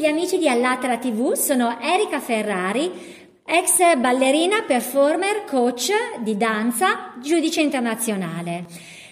[0.00, 2.90] gli amici di Allatra TV, sono Erika Ferrari,
[3.44, 8.64] ex ballerina, performer, coach di danza, giudice internazionale.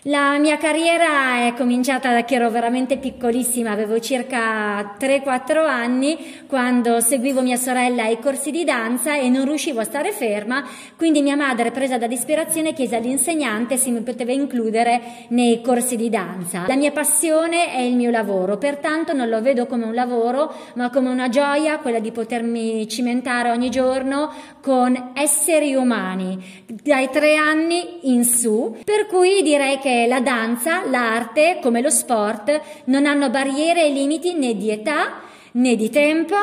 [0.02, 7.00] La mia carriera è cominciata da che ero veramente piccolissima, avevo circa 3-4 anni quando
[7.00, 10.64] seguivo mia sorella ai corsi di danza e non riuscivo a stare ferma,
[10.96, 15.00] quindi mia madre, presa da disperazione, chiese all'insegnante se mi poteva includere
[15.30, 16.66] nei corsi di danza.
[16.68, 20.90] La mia passione è il mio lavoro, pertanto non lo vedo come un lavoro, ma
[20.90, 28.12] come una gioia, quella di potermi cimentare ogni giorno con esseri umani, dai tre anni
[28.14, 33.86] in su, per cui direi che la danza, l'arte, come lo sport, non hanno barriere
[33.86, 35.20] e limiti né di età,
[35.52, 36.36] né di tempo,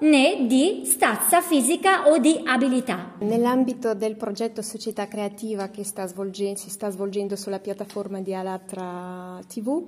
[0.00, 3.14] né di stazza fisica o di abilità.
[3.20, 9.86] Nell'ambito del progetto Società Creativa che sta si sta svolgendo sulla piattaforma di Alatra TV,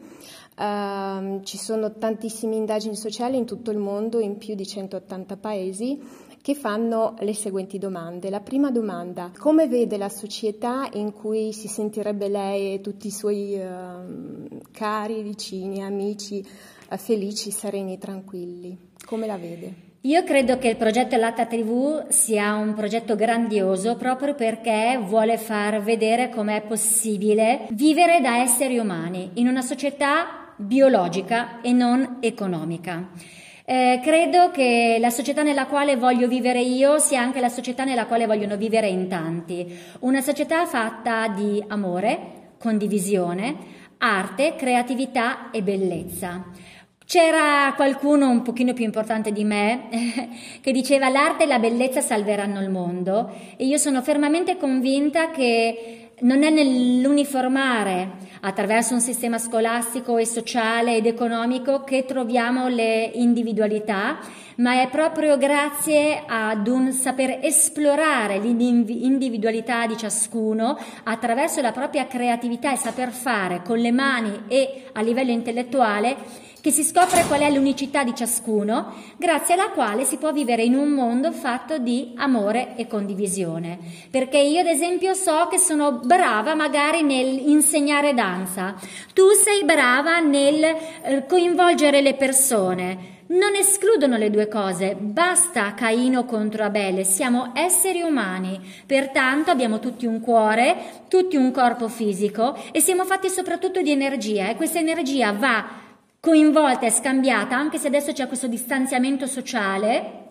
[0.57, 6.01] ehm, ci sono tantissime indagini sociali in tutto il mondo, in più di 180 paesi
[6.45, 8.29] che fanno le seguenti domande.
[8.29, 13.11] La prima domanda, come vede la società in cui si sentirebbe lei e tutti i
[13.11, 16.45] suoi uh, cari, vicini, amici
[16.91, 18.77] uh, felici, sereni, tranquilli?
[19.07, 19.73] Come la vede?
[20.03, 25.83] Io credo che il progetto Latta TV sia un progetto grandioso proprio perché vuole far
[25.83, 33.43] vedere com'è possibile vivere da esseri umani in una società biologica e non economica.
[33.67, 38.05] Eh, credo che la società nella quale voglio vivere io sia anche la società nella
[38.05, 39.79] quale vogliono vivere in tanti.
[40.01, 43.57] Una società fatta di amore, condivisione,
[43.97, 46.45] arte, creatività e bellezza.
[47.07, 49.89] C'era qualcuno un pochino più importante di me
[50.63, 56.09] che diceva l'arte e la bellezza salveranno il mondo e io sono fermamente convinta che
[56.21, 64.19] non è nell'uniformare attraverso un sistema scolastico e sociale ed economico che troviamo le individualità,
[64.57, 72.73] ma è proprio grazie ad un saper esplorare l'individualità di ciascuno attraverso la propria creatività
[72.73, 77.51] e saper fare con le mani e a livello intellettuale che si scopre qual è
[77.51, 82.75] l'unicità di ciascuno, grazie alla quale si può vivere in un mondo fatto di amore
[82.77, 83.79] e condivisione.
[84.11, 88.77] Perché io, ad esempio, so che sono brava magari nell'insegnare danza,
[89.13, 93.13] tu sei brava nel eh, coinvolgere le persone.
[93.27, 100.07] Non escludono le due cose, basta Caino contro Abele, siamo esseri umani, pertanto abbiamo tutti
[100.07, 105.33] un cuore, tutti un corpo fisico e siamo fatti soprattutto di energia e questa energia
[105.33, 105.83] va
[106.25, 110.23] coinvolta e scambiata, anche se adesso c'è questo distanziamento sociale,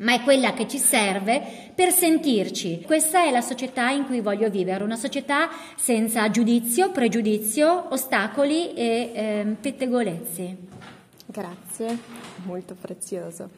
[0.00, 2.82] ma è quella che ci serve per sentirci.
[2.84, 9.12] Questa è la società in cui voglio vivere, una società senza giudizio, pregiudizio, ostacoli e
[9.14, 10.56] eh, pettegolezzi.
[11.24, 11.98] Grazie,
[12.44, 13.48] molto prezioso.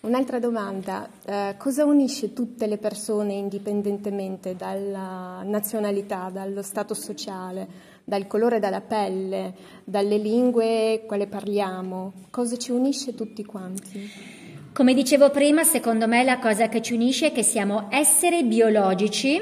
[0.00, 7.88] Un'altra domanda, eh, cosa unisce tutte le persone indipendentemente dalla nazionalità, dallo stato sociale?
[8.10, 9.54] Dal colore della pelle,
[9.84, 14.10] dalle lingue quale parliamo, cosa ci unisce tutti quanti?
[14.72, 19.40] Come dicevo prima, secondo me la cosa che ci unisce è che siamo esseri biologici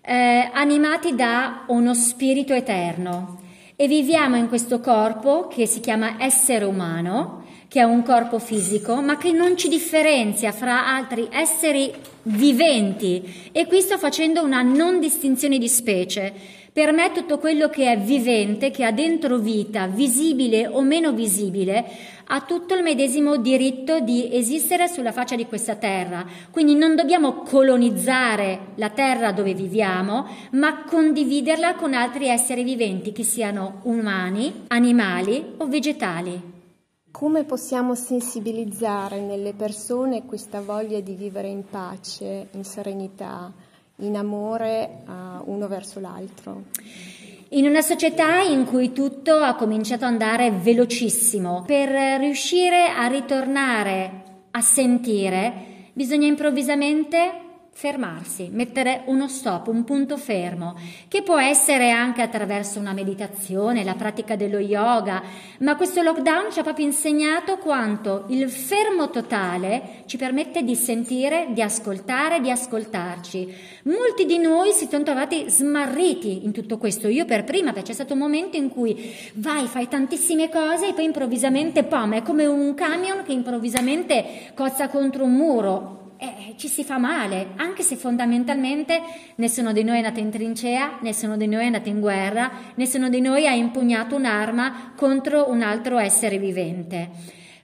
[0.00, 3.38] eh, animati da uno spirito eterno
[3.76, 9.02] e viviamo in questo corpo che si chiama essere umano, che è un corpo fisico,
[9.02, 13.50] ma che non ci differenzia fra altri esseri viventi.
[13.52, 17.98] E qui sto facendo una non distinzione di specie per me tutto quello che è
[17.98, 21.84] vivente, che ha dentro vita, visibile o meno visibile,
[22.26, 26.24] ha tutto il medesimo diritto di esistere sulla faccia di questa terra.
[26.52, 33.24] Quindi non dobbiamo colonizzare la terra dove viviamo, ma condividerla con altri esseri viventi, che
[33.24, 36.40] siano umani, animali o vegetali.
[37.10, 43.52] Come possiamo sensibilizzare nelle persone questa voglia di vivere in pace, in serenità?
[44.00, 46.64] In amore uh, uno verso l'altro.
[47.50, 51.88] In una società in cui tutto ha cominciato ad andare velocissimo, per
[52.20, 55.52] riuscire a ritornare a sentire,
[55.92, 57.49] bisogna improvvisamente
[57.80, 60.76] fermarsi, mettere uno stop, un punto fermo,
[61.08, 65.22] che può essere anche attraverso una meditazione, la pratica dello yoga,
[65.60, 71.46] ma questo lockdown ci ha proprio insegnato quanto il fermo totale ci permette di sentire,
[71.52, 73.54] di ascoltare, di ascoltarci.
[73.84, 77.94] Molti di noi si sono trovati smarriti in tutto questo, io per prima, perché c'è
[77.94, 82.44] stato un momento in cui vai, fai tantissime cose e poi improvvisamente, pom, è come
[82.44, 87.96] un camion che improvvisamente cozza contro un muro eh, ci si fa male, anche se
[87.96, 89.00] fondamentalmente
[89.36, 93.08] nessuno di noi è nato in trincea, nessuno di noi è nato in guerra, nessuno
[93.08, 97.10] di noi ha impugnato un'arma contro un altro essere vivente.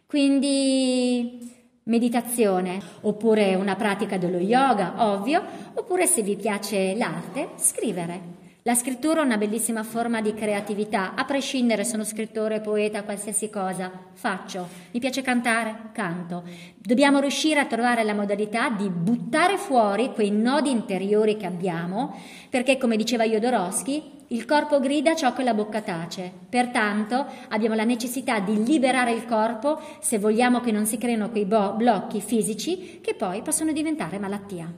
[0.06, 1.55] Quindi
[1.85, 5.43] meditazione, oppure una pratica dello yoga, ovvio,
[5.75, 8.35] oppure se vi piace l'arte, scrivere.
[8.66, 13.92] La scrittura è una bellissima forma di creatività, a prescindere sono scrittore, poeta, qualsiasi cosa,
[14.14, 14.66] faccio.
[14.90, 16.42] Mi piace cantare, canto.
[16.76, 22.20] Dobbiamo riuscire a trovare la modalità di buttare fuori quei nodi interiori che abbiamo,
[22.50, 26.32] perché come diceva Jodorowsky, il corpo grida ciò che la bocca tace.
[26.48, 31.44] Pertanto abbiamo la necessità di liberare il corpo se vogliamo che non si creino quei
[31.44, 34.69] bo- blocchi fisici che poi possono diventare malattia.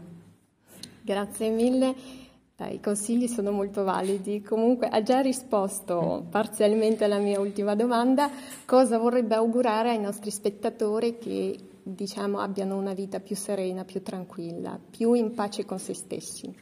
[1.00, 2.27] Grazie mille.
[2.60, 4.42] I consigli sono molto validi.
[4.42, 8.28] Comunque ha già risposto parzialmente alla mia ultima domanda.
[8.64, 14.78] Cosa vorrebbe augurare ai nostri spettatori che diciamo abbiano una vita più serena, più tranquilla,
[14.90, 16.52] più in pace con se stessi?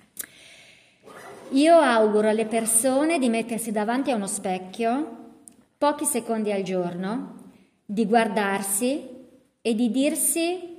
[1.52, 5.24] Io auguro alle persone di mettersi davanti a uno specchio
[5.78, 7.34] pochi secondi al giorno,
[7.86, 9.08] di guardarsi
[9.62, 10.76] e di dirsi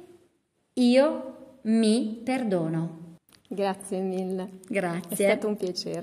[0.73, 3.06] io mi perdono.
[3.47, 4.59] Grazie mille.
[4.67, 5.09] Grazie.
[5.09, 6.01] È stato un piacere.